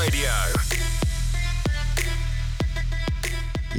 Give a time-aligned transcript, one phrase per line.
[0.00, 0.32] Radio.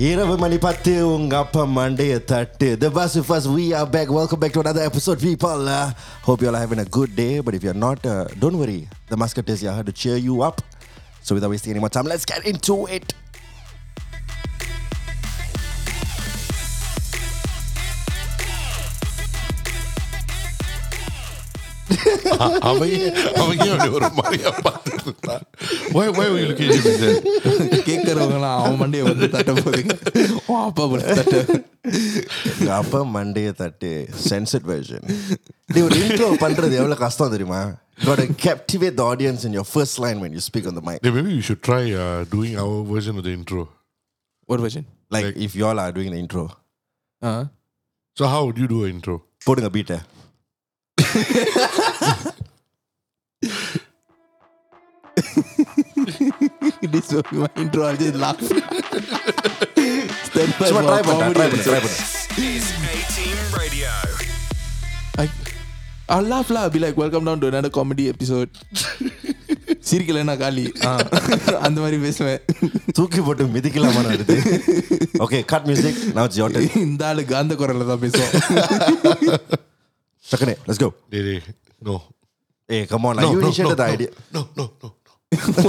[0.10, 4.10] இரவு மணி பத்து உங்க அப்பா மண்டைய தட்டு The bus with us, we are back.
[4.18, 5.64] Welcome back to another episode, people.
[5.78, 5.86] Uh,
[6.28, 7.34] hope you all are having a good day.
[7.46, 8.82] But if you're not, uh, don't worry.
[9.12, 10.58] The Musketeers are here to cheer you up.
[11.22, 13.08] So without wasting any more time, let's get into it.
[22.70, 22.86] அவங்க
[23.42, 25.44] அவங்க அப்படி ஒரு மாதிரியா பார்த்துட்டு இருந்தான்.
[25.96, 27.84] why why were you looking at him like that?
[27.90, 29.94] கேட்கறவங்களாம் அவன் மண்டையை வந்து தட்ட போதுங்க
[30.52, 31.36] உன் அப்பா வந்து தட்ட
[32.58, 33.92] உங்க அப்பா மண்டைய தட்டு
[34.30, 35.02] censored version.
[35.76, 37.62] நீ ஒரு intro பண்றது எவ்வளவு கஷ்டம் தெரியுமா
[38.08, 41.00] Got to captivate the audience in your first line when you speak on the mic.
[41.06, 43.64] Yeah, maybe we should try uh, doing our version of the intro.
[44.50, 44.84] ஒரு version
[45.16, 46.44] Like if y'all are doing the intro.
[47.22, 47.34] Ah
[48.18, 49.18] So how would you do an intro?
[49.48, 49.98] போடுங்க பீட்டை
[56.87, 58.41] this was my intro I'll just laugh
[60.29, 61.87] Stand by சும்மா try a பண்ண comedy try பண்ண try episode.
[61.87, 63.91] பண்ண Is A Team Radio.
[65.23, 65.27] I,
[66.09, 68.53] I'll laugh lah I'll be like welcome down to another comedy episode
[69.89, 70.65] சிரிக்கலைன்னா காலி.
[71.67, 72.41] அந்த மாதிரி பேசுவேன்
[72.99, 74.37] தூக்கி போட்டு மிதிக்கலாமா அடுத்து
[75.25, 78.33] okay cut music it's your turn இந்த ஆளு காந்த குரல்ல தான் பேசுவோம்
[80.25, 81.39] டக்குனே let's go Hey, hey,
[81.85, 82.03] no.
[82.69, 84.09] ஏய் come on No, you no, initiated no, the idea.
[84.33, 84.95] No, no, no,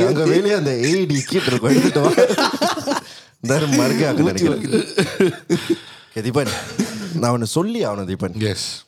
[0.08, 1.70] அங்க வெளிய அந்த ஏடி கீட் இருக்கும்
[4.28, 4.84] நினைக்கிறேன்.
[6.26, 6.50] தீபன்
[7.14, 8.48] நான் ஒன்று சொல்லி ஆகணும் தீபன்.
[8.48, 8.84] Yes.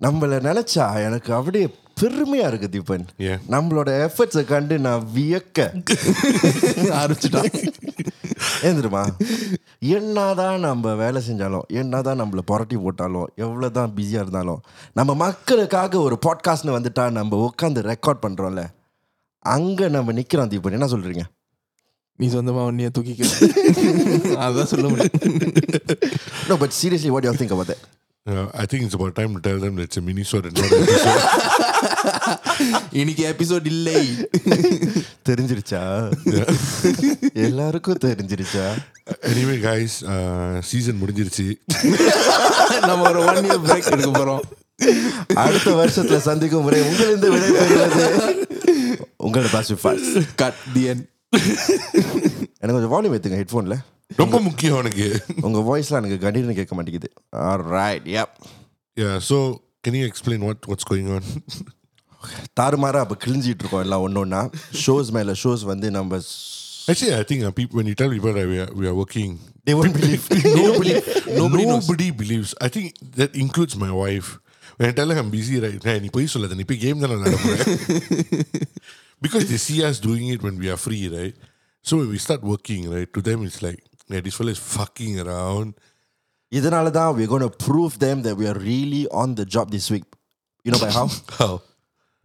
[0.00, 1.68] நம்மள நினைச்சா எனக்கு அப்படியே
[2.00, 3.04] பெருமையாக இருக்குது தீபன்.
[3.54, 5.58] நம்மளோட எஃபர்ட்ஸை கண்டு நான் வியக்க
[7.00, 7.50] ஆரம்பிச்சிட்டான்.
[8.68, 9.02] ஏந்திருமா
[9.96, 14.60] என்னதான் நம்ம வேலை செஞ்சாலும் என்னதான் நம்மள புரட்டி போட்டாலும் எவ்வளோ தான் பிஸியாக இருந்தாலும்
[14.98, 18.64] நம்ம மக்களுக்காக ஒரு பாட்காஸ்ட்னு வந்துட்டா நம்ம உட்காந்து ரெக்கார்ட் பண்ணுறோம்ல
[19.54, 20.76] அங்கே நம்ம நிற்கிறோம் தீபன்.
[20.78, 21.24] என்ன சொல்கிறீங்க
[22.18, 23.22] நீ சொந்தமாக உன்னைய தூக்கிக்க.
[24.44, 26.60] அதான் சொல்ல முடியும்.
[26.62, 27.74] But seriously what you think about
[28.62, 30.46] I think it's about time to tell them it's a minisode
[32.90, 34.28] இன்னைக்கு எபிசோட் இல்லை.
[35.28, 36.12] தெரிஞ்சிருச்சா?
[37.34, 38.72] எல்லாருக்கும் தெரிஞ்சிருச்சா?
[39.24, 41.60] Guys, uh, season முடிஞ்சிருச்சு.
[42.80, 44.40] நம்ம ஒரு ஒன் இயர் பிரேக் எடுக்க போறோம்.
[45.34, 48.44] அடுத்த வருஷத்துல சந்திக்கும் முறை உங்களிருந்து விடைபெறுவது
[49.24, 51.08] உங்களோட பாஸ் ஃபாஸ் கட் தி என்
[52.58, 53.76] எனக்கு கொஞ்சம் வால்யூம் ஏத்துங்க ஹெட்ஃபோன்ல
[54.16, 55.24] ரொம்ப முக்கியம் எனக்கு.
[55.40, 57.12] உங்க வாய்ஸ்லாம் எனக்கு கண்டினியூ கேட்க மாட்டேங்குது.
[57.56, 58.24] Right yeah
[59.00, 61.23] Yeah, so can you explain what what's going on?
[62.59, 64.39] தாறுமாறா அப்ப கிழிஞ்சிட்டு இருக்கோம் எல்லாம் ஒன்னொன்னா
[64.83, 66.21] ஷோஸ் மேல ஷோஸ் வந்து நம்ம
[66.91, 69.31] Actually, I think uh, people, when you tell people that we are, we are working,
[69.65, 70.23] they won't believe
[70.59, 70.93] nobody,
[71.41, 71.83] Nobody knows.
[71.87, 72.51] nobody believes.
[72.67, 72.85] I think
[73.19, 74.29] that includes my wife.
[74.77, 75.83] When I tell her I'm busy, right?
[75.89, 77.57] Hey, நீ போய் சொல்லாத நீ போய் game தானே விளையாட போற."
[79.25, 81.35] Because they see us doing it when we are free, right?
[81.87, 83.09] So when we start working, right?
[83.17, 83.79] To them it's like,
[84.13, 85.69] yeah, this fella is fucking around.
[86.57, 89.87] இதனால தான் we're going to prove them that we are really on the job this
[89.95, 90.07] week
[90.65, 91.07] you know by how
[91.41, 91.51] How?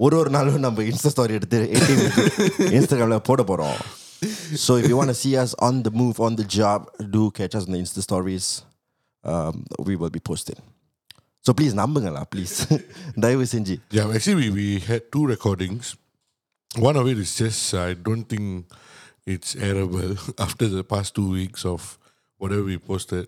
[0.05, 1.59] ஒரு ஒரு நாளும் நம்ம Insta story எடுத்து
[2.77, 3.77] இன்ஸ்டாகிராம்ல போட போறோம்
[4.65, 6.79] so if you want to see us on the move on the job
[7.17, 8.47] do catch us on the insta stories
[9.31, 9.55] um,
[9.89, 10.61] we will be posting
[11.47, 12.55] so please நம்புங்களா please
[13.25, 15.85] தயவு செஞ்சு Yeah, actually, we, we had two recordings.
[16.89, 18.47] One of it is just, I don't think
[19.33, 20.13] it's airable
[20.47, 21.83] after the past two weeks of
[22.43, 23.27] whatever we posted.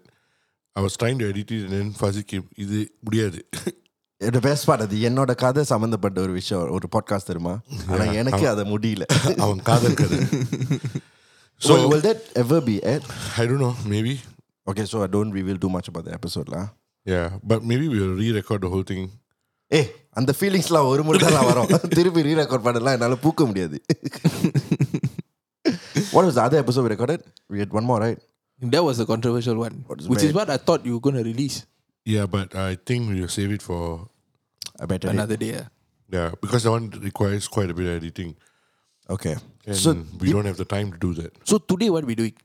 [0.76, 2.34] I was trying to edit it and first
[2.64, 3.40] இது முடியாது.
[4.22, 7.54] என்னோட paste part அது என்னோட கதை சம்மந்தப்பட்ட ஒரு விஷயம் ஒரு பாட்காஸ்ட் தெரியுமா?
[7.88, 9.06] ஆனால் எனக்கு அதை முடியல.
[9.46, 10.20] அவன் காதல் கதை.
[11.62, 14.14] So will that ever be aired I don't know maybe
[14.68, 16.68] okay so I don't reveal too much about the எபிசோட்லாம்
[17.06, 19.06] yeah but maybe we re record whole thing
[19.72, 19.82] uh
[20.14, 21.70] அந்த ஃபீலிங்ஸ்லாம் ஒரு முறை தான் வரும்.
[21.98, 23.78] திருப்பி ரீ ரெக்கார்ட் பண்ணலாம் என்னால் பூக்க முடியாது.
[26.14, 28.22] What was other episode recorded we had one more right
[28.75, 30.39] that was a controversial one is which is bad?
[30.41, 31.59] what I thought you were going to release
[32.15, 33.79] Yeah, but I think we'll save it for,
[34.83, 35.65] I better another day ah.
[36.17, 38.31] yeah, because that one requires quite a bit of editing.
[39.17, 39.37] okay
[39.71, 39.91] And so
[40.23, 41.33] we don't have the time to do that.
[41.51, 42.37] so today what we doing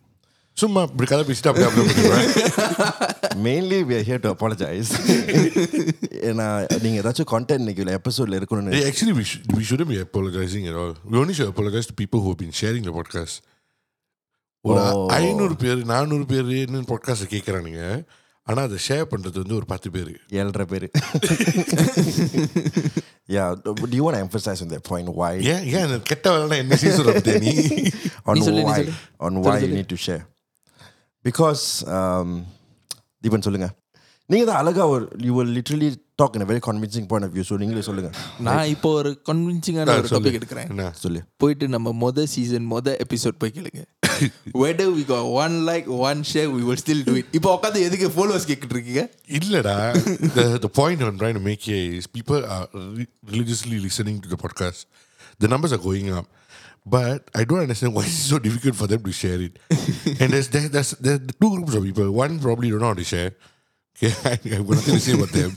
[0.62, 3.44] சும்மா இப்படி கதை பேசிட்டு அப்படியே upload பண்ணிடுவேன்.
[3.48, 4.90] mainly we are here to apologize
[6.30, 6.48] ஏன்னா
[6.84, 10.76] நீங்க ஏதாச்சும் content இன்னைக்கு எபிசோட்ல இருக்கணும்னு Hey, actually, we, should, we shouldn't be apologizing at
[10.82, 10.94] all.
[11.12, 13.36] We only should apologize to people who have been sharing the podcast.
[14.69, 14.85] ஒரு
[15.19, 17.83] ஐநூறு பேர் நானூறு பேர் என்னன்னு பாட்காஸ்ட் கேட்குறானுங்க
[18.47, 20.11] ஆனால் அதை ஷேர் பண்ணுறது வந்து ஒரு பத்து பேர்.
[20.41, 20.87] ஏழரை பேர்.
[23.35, 23.45] Yeah
[23.81, 27.35] but you want emphasize on that point why ஏன் ஏன் கெட்ட வேலை என்ன சீசன் அப்படி
[27.47, 27.55] நீ?
[28.29, 28.77] On why
[29.27, 30.23] on why you need to share
[31.25, 31.65] because
[33.25, 33.69] Deepan சொல்லுங்க.
[34.31, 35.89] நீங்கள் தான் அழகாக ஒரு you will literally
[36.21, 38.11] talk in very convincing point of view so நீங்களே சொல்லுங்க.
[38.47, 40.71] நான் இப்போ ஒரு கன்வின்சிங்கான ஒரு டாபிக் எடுக்கிறேன்.
[41.05, 41.23] சொல்லு.
[41.43, 43.85] போயிட்டு நம்ம மொதல் சீசன் மொதல் எபிசோட் போய் கேளுங்க.
[44.62, 48.08] whether we got one like one share we will still do it இப்போ உட்காந்து எதுக்கு
[48.16, 49.04] ஃபாலோவர்ஸ் கேட்டுட்டு இருக்கீங்க
[49.38, 49.76] Illada,
[50.38, 52.66] the, the point I'm trying to make here is people are
[53.00, 54.82] re- religiously listening to the podcast.
[55.44, 56.28] The numbers are going up.
[56.96, 59.54] But I don't understand why it's so difficult for them to share it.
[60.22, 62.08] and there's, there, there's, there's two groups of people.
[62.24, 63.32] One probably don't know how to share.
[63.96, 65.52] Okay, I, I've got nothing to say about them.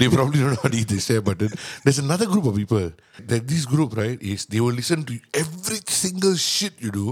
[0.00, 1.50] They probably don't know how to hit the share button.
[1.84, 2.86] There's another group of people.
[3.30, 7.06] That this group, right, is they will listen to every single shit you do,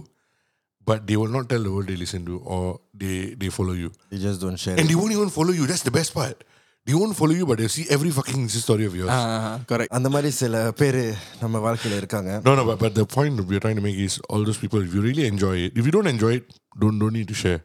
[0.88, 3.90] but they will not tell the world they listen to or they, they follow you.
[4.10, 4.88] You just don't share And it.
[4.88, 5.66] they won't even follow you.
[5.66, 6.44] That's the best part.
[6.86, 9.10] They won't follow you, but they'll see every fucking Insta story of yours.
[9.70, 10.98] Correct அந்த மாதிரி சில பேர்
[11.42, 14.14] நம்ம வாழ்க்கையில இருக்காங்க no, no, but, but the point that we're trying to make is
[14.30, 16.46] all those people, if you really enjoy it, if you don't enjoy it,
[16.84, 17.60] don't don't need to share.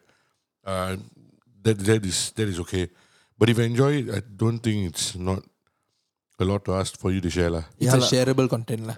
[0.74, 0.92] Uh,
[1.68, 2.84] that that is that is okay.
[3.40, 5.42] But if you enjoy it, I don't think it's not
[6.41, 7.51] a lot to ask for you to share.
[7.55, 7.63] lah.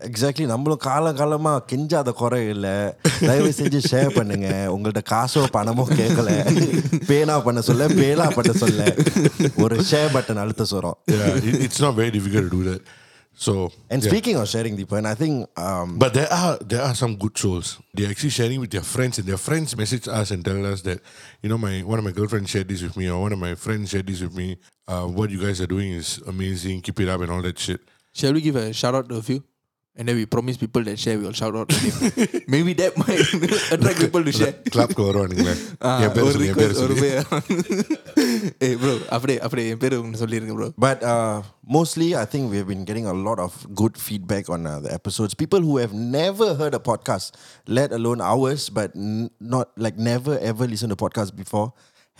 [0.08, 2.66] It's நம்மளும் காலம் காலமா கெஞ்சாத குறை இல்ல
[3.20, 4.48] தயவு செஞ்சு share பண்ணுங்க.
[4.76, 6.30] உங்கள்ட்ட காசோ பணமோ கேட்கல
[7.06, 8.94] பேனா பண்ண சொல்ல பேலா பண்ண சொல்ல.
[9.56, 10.98] ஒரு ஷேர் பட்டன் அழுத்த சொல்றோம்.
[11.66, 12.82] It's not very difficult to do that.
[13.40, 14.10] So and yeah.
[14.10, 15.48] speaking of sharing, the point, I think.
[15.58, 17.80] Um, but there are there are some good souls.
[17.94, 21.00] They're actually sharing with their friends, and their friends message us and tell us that
[21.40, 23.54] you know my one of my girlfriends shared this with me, or one of my
[23.54, 24.58] friends shared this with me.
[24.86, 26.82] Uh, what you guys are doing is amazing.
[26.82, 27.80] Keep it up and all that shit.
[28.12, 29.42] Shall we give a shout out to a few?
[29.96, 31.68] And then we promise people that share, we'll shout out.
[32.48, 33.20] Maybe that might
[33.72, 34.52] attract people to share.
[34.70, 35.56] Club ko orang ni lah
[38.49, 38.59] என் பேரு request, ஒரு சொல்லு.
[38.59, 41.37] பேர் ஏய் bro அப்படியே அப்படியே என் பேர் ஒன்று சொல்லிருங்க bro But uh,
[41.77, 43.51] mostly, I think we've been getting a lot of
[43.81, 45.33] good feedback on uh, the episodes.
[45.43, 47.27] People who have never heard a podcast,
[47.79, 51.67] let alone ours, but n- not like never ever listened to podcast before,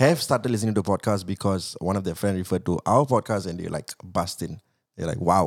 [0.04, 3.58] have started listening to podcast because one of their friends referred to our podcast and
[3.60, 4.56] they're like busting.
[4.98, 5.46] They're like, wow,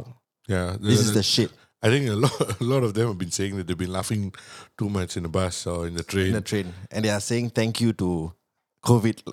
[0.48, 1.50] Yeah, this is the shit
[1.86, 4.22] I think a lot, a lot of them have been saying that they've been laughing
[4.80, 6.28] too much in the bus or in the train.
[6.30, 6.68] in the train.
[6.92, 8.08] And they are saying thank you to
[8.83, 9.23] COVID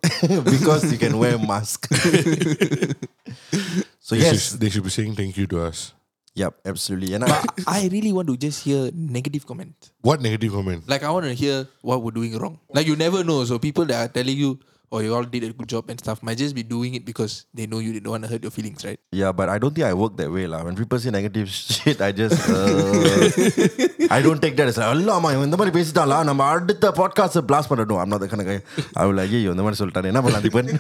[0.51, 1.87] because you can wear a mask.
[4.01, 5.93] so, They, yes, should, they should be saying thank you to us.
[6.35, 7.15] yep, absolutely.
[7.15, 9.91] And I, But I really want to just hear negative comments.
[10.03, 10.89] What negative comment?
[10.89, 12.59] Like I want to hear what we're doing wrong.
[12.73, 13.45] Like you never know.
[13.45, 14.59] So people that are telling you,
[14.96, 17.34] oh, you all did a good job and stuff, might just be doing it because
[17.58, 19.00] they know you didn't want to hurt your feelings, right?
[19.22, 20.46] Yeah, but I don't think I work that way.
[20.52, 20.60] lah.
[20.68, 25.30] When people say negative shit, I just uh, I don't take that as like, Allama
[25.36, 28.58] இவன் இந்த மாதிரி பேசிட்டாளா நம்ம அடுத்த podcast பிளாஸ் பண்ணட்டும் I'm not that kind of guy.
[29.02, 30.72] I will like, ஐயோ இந்த மாதிரி சொல்லிட்டானே என்ன பண்ணலாம் Deepan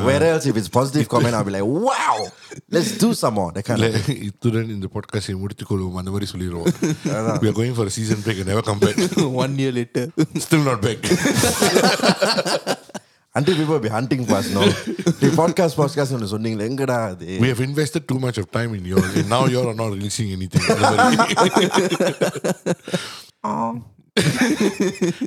[0.07, 2.17] Where else if it's positive comment I'll be like, wow,
[2.75, 3.49] let's do some more.
[3.57, 6.71] That kind of இத்துடன் இந்த பாட்காஸ்டை முடித்துக்கொள்வோம் அந்த மாதிரி சொல்லிடுவோம்
[7.43, 8.97] we are going for a season break and never come back
[9.43, 10.05] One year later.
[10.47, 11.01] still not back
[13.35, 14.63] until people be hunting for us, no.
[15.21, 18.83] The podcast podcast ஒன்று சொன்னீங்களே எங்கடா அது we have invested too much of time in
[18.93, 21.35] yours and now you all are not releasing anything அந்த மாதிரி.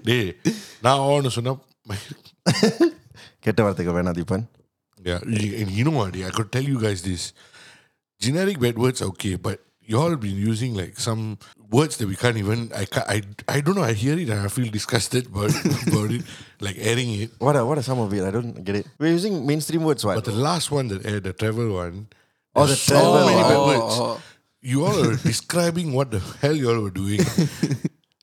[0.09, 0.31] டேய்
[0.87, 1.53] நான் ஒன்று சொன்னா
[3.47, 4.45] கெட்ட வார்த்தைகள் வேணாம் Deepan
[5.09, 6.15] Yeah, y- and you know what?
[6.27, 7.23] I could tell you guys this.
[8.25, 9.59] Generic bad words are okay, but
[9.90, 11.40] you all been using like some
[11.72, 12.72] words that we can't even.
[12.74, 13.82] I can't, I I don't know.
[13.84, 15.50] I hear it and I feel disgusted about,
[15.88, 16.22] about it,
[16.62, 17.32] like airing it.
[17.40, 18.24] What are, what are some of it?
[18.24, 18.88] I don't get it.
[19.00, 20.14] We're using mainstream words, what?
[20.16, 22.08] But the last one that aired, the travel one.
[22.56, 23.68] Oh, the so travel many bad one.
[23.68, 23.82] words.
[23.98, 24.22] Oh, oh, oh.
[24.62, 27.22] You all are describing what the hell you all were doing.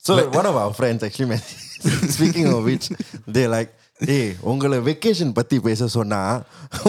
[0.06, 2.90] So one of our friends actually speaking of which,
[3.26, 6.20] they're like, ஏய் உங்களை vacation பத்தி பேச சொன்னா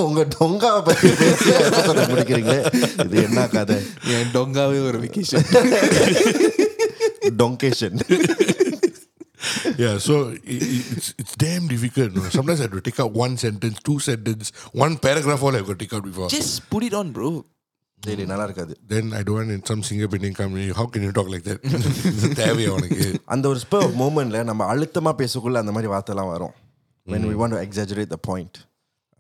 [0.06, 1.52] உங்க டொங்காவை பத்தி பேசி
[2.12, 2.60] முடிக்கிறீங்களே
[3.06, 3.78] இது என்ன கதை
[4.16, 5.48] என் டொங்காவே ஒரு வெக்கேஷன்
[7.44, 7.98] டொங்கேஷன்
[9.78, 12.10] yeah, so it, it, it's it's damn difficult.
[12.16, 12.22] No?
[12.36, 14.48] Sometimes I have to take out one sentence, two sentence,
[14.84, 15.44] one paragraph.
[15.44, 16.30] All I've got to take out before.
[16.30, 17.30] Just put it on, bro.
[18.02, 20.66] சரி நல்லா இருக்காது then I don't want in some Singapore Indian company.
[20.80, 21.60] How can you talk like that?
[22.10, 26.54] இது தேவையா உனக்கு அந்த ஒரு spur மூமெண்ட்ல நம்ம அழுத்தமா பேசக்குள்ள அந்த மாதிரி வார்த்தைலாம் வரும்
[27.13, 28.55] when we want to exaggerate the point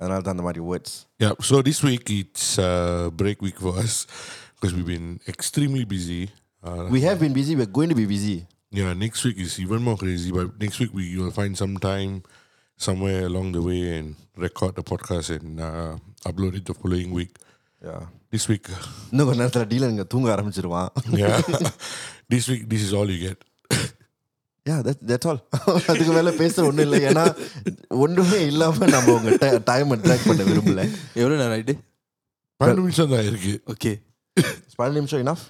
[0.00, 0.92] அதனால தான் அந்த மாதிரி words
[1.24, 3.94] Yeah, so this week it's uh, break week for us
[4.54, 6.22] because we've been extremely busy.
[6.68, 8.38] Uh, we have been busy we're going to be busy
[8.80, 10.30] yeah, next week is even more crazy.
[10.32, 12.12] But next week we will find some time
[12.78, 15.94] somewhere along the way and record the podcast and uh,
[16.24, 17.32] upload it the following week.
[17.86, 18.66] yeah This week,
[19.12, 20.90] இன்னும் கொஞ்ச நேரத்தில் dealer இங்கே தூங்க ஆரம்பிச்சிருவான்
[21.22, 21.36] yeah,
[22.34, 23.38] this week this is all you get.
[24.66, 25.40] Yeah that that's all
[25.92, 27.24] அதுக்கு மேலே பேசுற ஒன்றும் இல்லை ஏன்னா
[28.04, 29.32] ஒன்றுமே இல்லாமல் நம்ம உங்க
[29.70, 30.84] டைம் ட்ராக் பண்ண விரும்பல
[31.22, 31.76] எவ்வளோ நேரம் ஆயிட்டு
[32.60, 33.92] பன்னெண்டு நிமிஷம் தான் இருக்கு ஓகே
[34.78, 35.42] பன்னெண்டு நிமிஷம் enough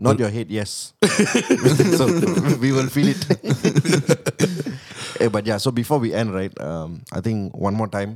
[0.00, 0.70] not your head yes
[1.98, 2.04] so
[2.62, 3.22] we will feel it
[5.22, 8.12] Eh, but yeah so before we end right um, I think one more time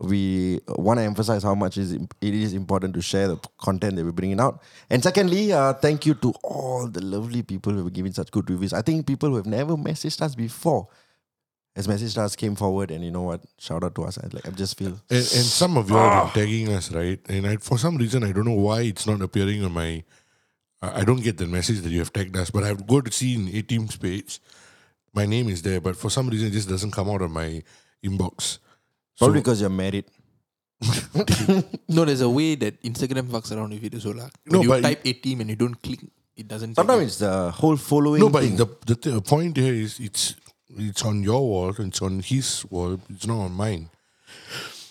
[0.00, 4.04] we want to emphasize how much is it is important to share the content that
[4.04, 4.62] we're bringing out.
[4.90, 8.50] And secondly, uh, thank you to all the lovely people who have given such good
[8.50, 8.72] reviews.
[8.72, 10.88] I think people who have never messaged us before
[11.74, 13.42] has messaged us, came forward, and you know what?
[13.58, 14.18] Shout out to us.
[14.18, 17.18] I like I just feel And, and some of you are tagging us, right?
[17.28, 20.04] And I, for some reason, I don't know why it's not appearing on my.
[20.82, 23.00] I I don't get the message that you have tagged us, but I have go
[23.00, 24.40] to see in A Team's page,
[25.14, 27.62] my name is there, but for some reason, it just doesn't come out of my
[28.04, 28.58] inbox.
[29.18, 30.04] Probably because you're married.
[31.88, 34.16] No, there's a way that Instagram fucks around with it as well.
[34.16, 34.28] lah.
[34.44, 36.00] When No, you but- type a team and you don't click,
[36.36, 36.74] it doesn't.
[36.74, 38.20] Sometimes it's the whole following.
[38.20, 38.56] No, but thing.
[38.56, 40.34] the the th- point here is it's
[40.76, 43.90] it's on your wall, and it's on his wall, it's not on mine.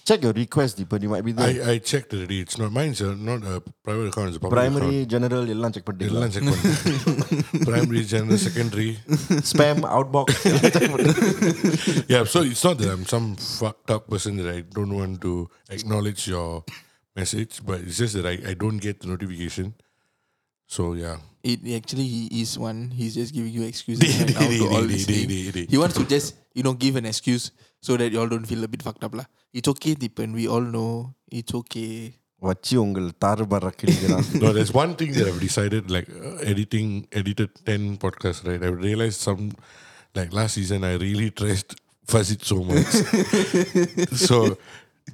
[0.09, 1.03] check your request, Deepan.
[1.05, 1.49] You might be there.
[1.49, 2.39] I, I checked already.
[2.45, 3.57] It's not mine's a, not a
[3.87, 4.29] private account.
[4.31, 5.13] It's a public Primary, account.
[5.15, 6.21] general, எல்லாம் check பண்ணிட்டீங்களா?
[6.21, 7.65] எல்லாம் check பண்ணேன்.
[7.71, 8.91] Primary, general, secondary.
[9.53, 10.29] Spam, outbox.
[10.51, 12.05] எல்லாம் check பண்ணிட்டீங்களா?
[12.15, 13.29] Yeah, so it's not that I'm some
[13.61, 15.35] fucked up person that I don't want to
[15.79, 16.51] acknowledge your
[17.21, 19.69] message, but it's just that I, I don't get the notification.
[20.77, 21.17] So yeah.
[21.43, 22.91] It actually he is one.
[22.91, 25.67] He's just giving you excuses right now to all listening.
[25.73, 28.63] He wants to just you know give an excuse so that you all don't feel
[28.65, 29.27] a bit fucked up lah.
[29.53, 30.35] It's okay, Deepan.
[30.35, 31.91] We all know it's okay.
[32.49, 34.27] வச்சு உங்கள் தாறுபாற கிழிக்கிறான்.
[34.43, 36.89] No, there's one thing that I've decided, like uh, editing,
[37.21, 38.63] edited 10 podcasts, right?
[38.67, 39.43] I've realized some,
[40.19, 41.73] like last season, I really trashed
[42.11, 42.93] Fuzz it so much.
[44.29, 44.37] so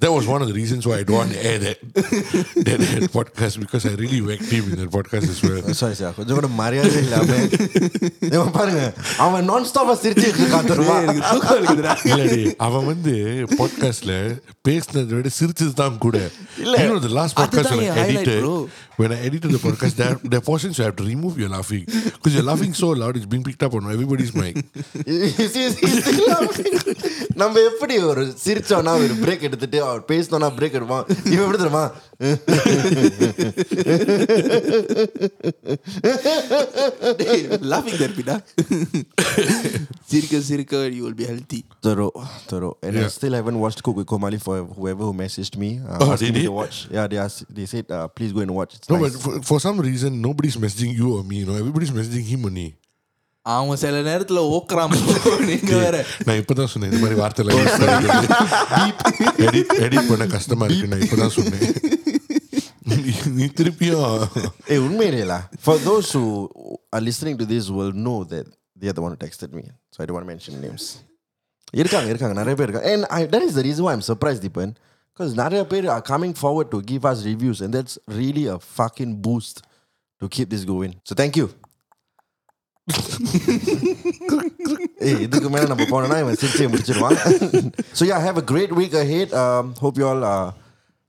[0.02, 1.78] that was one of the reasons why I don't want to air that,
[2.66, 5.62] that, that podcast because I really whacked him in that podcast as well.
[5.74, 6.10] Sorry, sir.
[6.18, 7.38] கொஞ்சம் கூட மரியாதை இல்லாம
[8.34, 8.82] இவன் பாருங்க
[9.24, 10.98] அவன் நான் ஸ்டாப்பா சிரிச்சிட்டு இருக்கான் தெரியுமா?
[12.12, 13.14] இல்லடி அவன் வந்து
[13.60, 14.12] பாட்காஸ்ட்ல
[14.68, 16.16] பேசினதை விட சிரிச்சது தான் கூட
[16.64, 16.74] இல்ல.
[16.82, 18.54] you know the last podcast when அதுதான் I N highlight, edited bro.
[19.00, 21.84] when I edited the podcast there there are portions you have to remove your laughing
[22.14, 24.56] because you're laughing so loud it's being picked up on everybody's mic
[27.40, 31.84] நம்ம எப்படி ஒரு சிரிச்சோம்னா ஒரு break எடுத்துட்டு பேசிட்டு அவர் பேசினோன்னா break எடுப்பான் இவன் எப்படி தெரியுமா
[37.72, 38.36] லாஃபிங் தெரப்பிடா
[40.10, 42.08] சிரிக்க சிரிக்க யூ வில் பி ஹெல்த்தி தரோ
[42.52, 42.98] தரோ and.
[43.04, 46.34] I still haven't watched Cook with Comali for whoever who messaged me uh, oh, asking
[46.38, 46.76] me watch.
[46.96, 48.74] Yeah they asked, they said uh, please go and watch.
[48.90, 51.58] No but for, for some reason nobody's messaging you or me you know.
[51.62, 52.68] Everybody's messaging him only.
[53.47, 54.93] அவன் சில நேரத்துல ஓக்குறான்
[55.49, 55.95] நீங்க வேற
[56.27, 57.63] நான் இப்பதான் சொன்னேன் இந்த மாதிரி வார்த்தைலாம்
[59.45, 61.65] எடிட் எடிட் பண்ண கஷ்டமா இருக்கு நான் இப்பதான் சொன்னேன்
[62.91, 64.05] நீ- நீ திருப்பியும்
[64.69, 66.23] Hey, உண்மையிலேலா for those who
[66.95, 68.47] are listening to this will know that
[68.79, 69.63] they are the one who texted me.
[69.93, 70.85] So I don't want to mention names.
[71.73, 74.71] இருக்காங்க இருக்காங்க நிறைய பேர் இருக்காங்க and I, that is the reason why I'm surprised Deepan
[75.11, 79.13] because நிறைய பேர் are coming forward to give us reviews and that's really a fucking
[79.27, 79.57] boost
[80.21, 81.66] to keep this going so thank you ஏய்
[85.23, 87.17] இதுக்கு மேல நம்ம போனோம்னா இவன் சிரிச்சே முடிச்சிருவான்
[87.97, 90.47] so yeah have a great week ahead um, hope you all are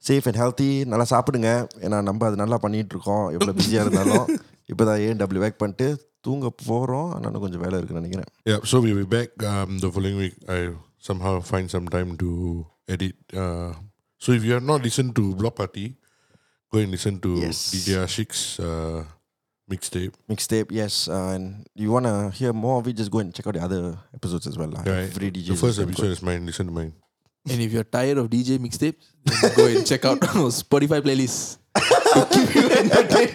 [0.02, 1.50] safe and healthy நல்லா சாப்பிடுங்க
[1.86, 4.26] ஏன்னா நம்ம அது நல்லா பண்ணிட்டு இருக்கோம் எவ்வளோ பிஸியாக இருந்தாலும்
[4.72, 5.88] இப்போ தான் ஏன் டபிள்யூ வேக் பண்ணிட்டு
[6.26, 10.18] தூங்க போகிறோம் ஆனால் கொஞ்சம் வேலை இருக்குன்னு நினைக்கிறேன் Yeah, so we'll be back um, the following
[10.24, 10.36] week.
[10.56, 10.60] I
[11.08, 12.30] somehow find some time to
[12.94, 13.16] edit.
[13.42, 13.70] Uh,
[14.22, 15.86] so if you have not listened to Block Party,
[16.72, 17.58] go and listen to Yes.
[17.74, 19.00] DJ Ashik's uh,
[19.69, 20.13] mixtape.
[20.29, 21.07] Mixtape, yes.
[21.07, 23.61] Uh, and you want to hear more of it, just go and check out the
[23.61, 24.69] other episodes as well.
[24.69, 24.83] lah.
[24.85, 25.47] Yeah, Every DJ.
[25.47, 26.45] the first episode is mine.
[26.45, 26.93] Listen to mine.
[27.49, 29.05] And if you're tired of DJ mixtapes,
[29.55, 31.57] go and check out our Spotify playlist.
[31.79, 33.31] to keep you entertained.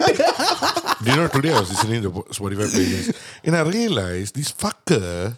[1.03, 5.33] Do you know today I was listening to Spotify playlist and I realized this fucker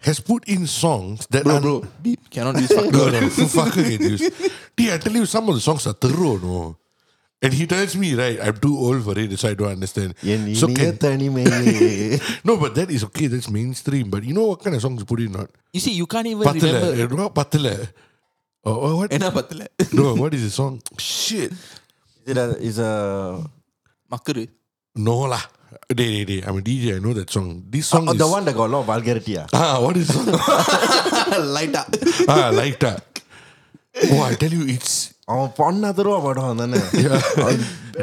[0.00, 2.30] has put in songs that Bro, are bro, beep.
[2.30, 2.90] Cannot use fuck.
[2.90, 4.32] no, no, fucker get used.
[4.76, 6.76] Dude, I tell you, some of the songs are thorough, no.
[7.42, 10.14] And he tells me, right, I'm too old for it, so I don't understand.
[10.20, 10.92] so can...
[12.44, 14.10] no, but that is okay, that's mainstream.
[14.10, 15.48] But you know what kind of songs put in not?
[15.72, 16.92] You see, you can't even Patala.
[16.92, 17.02] remember.
[17.02, 17.32] Eh, no,
[18.64, 19.10] oh, oh, what?
[19.94, 20.82] No, what is the song?
[20.98, 21.52] Shit.
[21.52, 23.42] Is it a, is a...
[24.12, 24.46] Makaru?
[24.96, 25.40] No lah.
[25.88, 26.46] Day, day, day.
[26.46, 26.96] I'm a DJ.
[26.96, 27.64] I know that song.
[27.70, 28.18] This song uh, is...
[28.18, 29.38] the one that got a lot of vulgarity.
[29.38, 31.54] Ah, ah what is the song?
[31.56, 31.84] lighter.
[32.28, 33.00] ah, lighter.
[34.12, 36.81] Oh, I tell you, it's அவன் பொண்ணா தருவா படம் தானே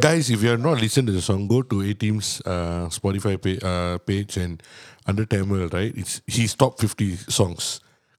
[0.06, 3.34] Guys, if you have not listened to the song, go to A Team's uh, Spotify
[3.44, 4.54] pa- uh, page and
[5.06, 5.92] under Tamil, right?
[5.94, 7.64] It's his top 50 songs.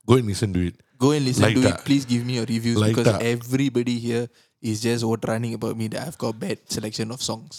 [0.06, 0.76] Go and listen to it.
[1.04, 1.80] Go and listen Like to that.
[1.80, 1.84] it.
[1.88, 3.22] Please give me your reviews Like because that.
[3.34, 4.24] everybody here
[4.62, 7.56] is just what running about me that I've got bad selection of songs.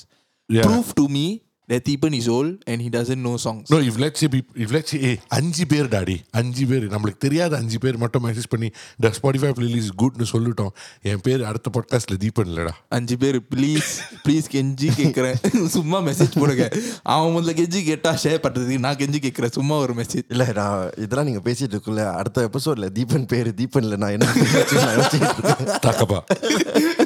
[0.49, 0.65] Yeah.
[0.69, 1.25] Prove to me
[1.70, 3.66] that Deepan is old and he doesn't know songs.
[3.74, 4.28] No, if let's say
[4.64, 6.86] if let's say ஏய் அஞ்சு பேர் daddy அஞ்சு பேர்.
[6.94, 8.68] நம்மளுக்கு தெரியாத அஞ்சு பேர் மட்டும் மெசேஜ் பண்ணி
[9.04, 10.72] த ஸ்பாட்டிஃபை பிளேலிஸ்ட் குட்னு சொல்லிட்டோம்.
[11.10, 12.72] என் பேர் அடுத்த பாட்காஸ்ட்ல தீபன் இல்லடா.
[12.98, 13.90] அஞ்சு பேர் ப்ளீஸ்
[14.24, 15.38] ப்ளீஸ் கெஞ்சி கேட்குறேன்
[15.76, 16.66] சும்மா மெசேஜ் போடுங்க.
[17.14, 21.28] அவன் முதல்ல கெஞ்சி கேட்டா ஷேர் பண்ணுறதுக்கு நான் கெஞ்சி கேட்குறேன் சும்மா ஒரு மெசேஜ் இல்ல நான் இதெல்லாம்
[21.30, 24.78] நீங்க பேசிட்டு இருக்குள்ள அடுத்த எபிசோட்ல தீபன் பேரு தீபன்ல நான் என்ன பேசிட்டு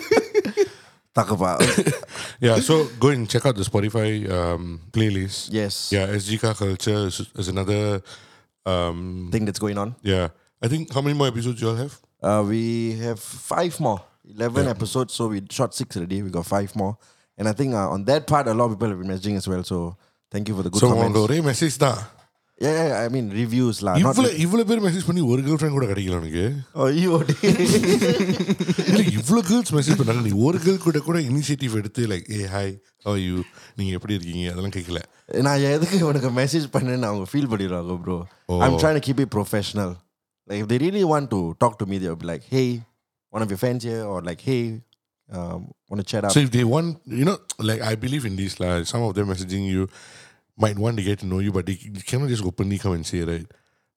[1.14, 1.62] talk about.
[2.40, 5.48] yeah, so go and check out the Spotify um, playlist.
[5.52, 5.92] Yes.
[5.92, 8.02] Yeah, SGK Culture is, is another
[8.66, 9.94] um, thing that's going on.
[10.02, 10.28] Yeah.
[10.60, 11.98] I think how many more episodes you all have?
[12.22, 14.02] Uh, we have five more.
[14.26, 14.70] 11 yeah.
[14.70, 16.22] episodes, so we shot six already.
[16.22, 16.96] We got five more.
[17.36, 19.46] And I think uh, on that part, a lot of people have been messaging as
[19.46, 19.62] well.
[19.64, 19.96] So
[20.30, 21.18] thank you for the good so comments.
[21.18, 21.78] So, message.
[23.10, 23.94] Mean reviews lah.
[23.98, 26.18] Not இவ்வளவு இவ்வளவு பேர் message பண்ணி ஒரு girl friend கூட கிடைக்கல
[26.74, 27.10] oh, you.
[28.88, 32.72] இல்ல இவ்வளவு girls message பண்ணாங்க நீ ஒரு கேர்ள் கூட கூட இனிஷியேட்டிவ் எடுத்து like a hi
[33.08, 33.42] how you
[33.80, 35.02] நீங்க எப்படி இருக்கீங்க அதெல்லாம் கேட்கல
[35.48, 38.18] நான் எதுக்கு உனக்கு மெசேஜ் பண்ணேன்னு அவங்க ஃபீல் பண்ணிடுவாங்க bro
[38.66, 39.94] I'm trying to keep it professional
[40.48, 42.68] like want to talk to me they'll be like hey
[43.32, 44.64] one of your friends here or like hey
[45.28, 48.36] um, want to chat up So if they want, you know, like I believe in
[48.36, 49.88] this, like some of them messaging you
[50.56, 51.74] might want to get to know you, but they
[52.06, 53.46] cannot just openly come and say, right?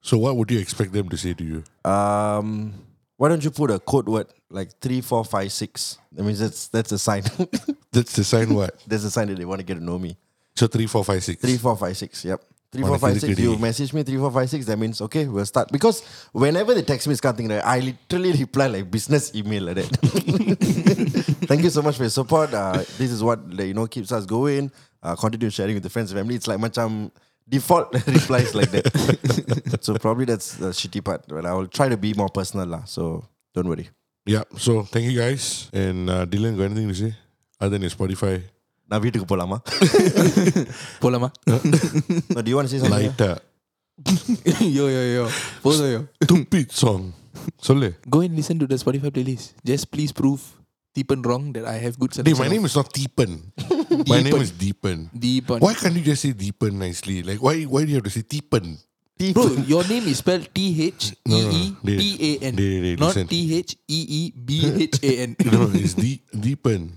[0.00, 1.64] So what would you expect them to say to you?
[1.90, 2.74] um,
[3.16, 6.68] why don't you put a code word like three four five six that means that's
[6.68, 7.22] that's a sign
[7.92, 8.80] That's the sign what?
[8.86, 10.16] that's a sign that they want to get to know me
[10.54, 11.40] So three, four, five, six.
[11.42, 12.24] Three, four, five, six.
[12.24, 12.40] Yep.
[12.70, 13.38] Three, four, five, six.
[13.38, 14.66] You message me three, four, five, six.
[14.66, 15.70] That means okay, we'll start.
[15.72, 19.88] Because whenever they text me something, right, I literally reply like business email like that.
[21.48, 22.52] Thank you so much for your support.
[22.52, 24.70] Uh, this is what you know keeps us going
[25.03, 26.35] Uh, continue sharing with the friends and family.
[26.39, 26.95] It's like much um
[27.53, 27.87] default
[28.17, 28.85] replies like that.
[29.85, 31.21] so probably that's the shitty part.
[31.27, 32.83] But I will try to be more personal lah.
[32.95, 33.03] So
[33.55, 33.87] don't worry.
[34.25, 34.43] Yeah.
[34.65, 35.43] So thank you guys.
[35.73, 37.11] And uh, Dylan, got anything to say?
[37.59, 38.35] Other than your Spotify.
[38.91, 39.57] நான் வீட்டுக்கு போலாமா
[41.03, 41.27] போலாமா
[42.35, 43.05] No, do you want to say something?
[43.05, 43.33] Lighter.
[44.77, 45.23] யோ யோ யோ
[45.63, 47.03] போதும் யோ Stupid song.
[47.67, 47.89] சொல்லு.
[48.15, 49.47] Go and listen to the Spotify playlist.
[49.71, 50.41] Just please prove
[50.97, 52.41] Deepan wrong that I have good Hey, selection.
[52.43, 53.31] my name is not Deepan.
[54.06, 55.10] My name is Deepen.
[55.16, 55.58] Deepen.
[55.60, 57.22] Why can't you just say Deepen nicely?
[57.22, 58.78] Like why why do you have to say Deepen?
[59.18, 62.54] Bro, your name is spelled T H E E P A N,
[63.02, 65.36] not T H E E B H A N.
[65.50, 66.94] No, it's D Deepen.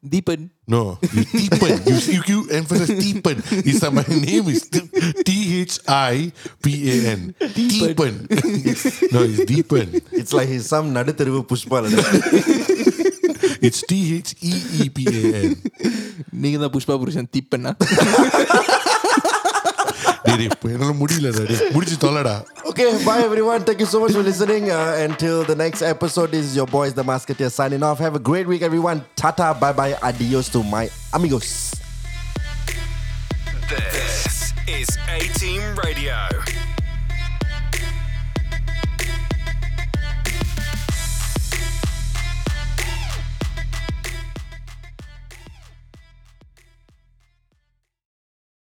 [0.00, 0.50] Deepen.
[0.66, 1.82] No, you deepen.
[1.84, 3.42] you, you, you emphasize deepen.
[3.50, 7.34] It's like my name is T H I P A N.
[7.52, 8.24] Deepen.
[8.30, 9.10] deepen.
[9.12, 10.00] no, it's deepen.
[10.12, 11.84] It's like he's some Nadathirvu Pushpa.
[13.67, 15.51] It's T H E E P A N.
[16.43, 17.71] நீங்க தான் புஷ்பா புருஷன் தீப்பண்ணா
[20.25, 21.63] டேய், டேய், இப்ப என்னால முடியலடா டேய்.
[21.75, 22.35] முடிச்சு தொலைடா
[22.71, 23.61] Okay, bye everyone.
[23.67, 24.63] Thank you so much for listening.
[24.71, 27.99] Uh, until the next episode, this is your boys, the Musketeer, signing off.
[27.99, 29.01] Have a great week, everyone.
[29.15, 31.49] Tata, bye bye, adios to my amigos.
[33.69, 34.25] This
[34.71, 36.17] is A Team Radio.